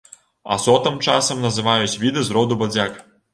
[0.55, 2.99] Асотам часам называюць віды з роду бадзяк.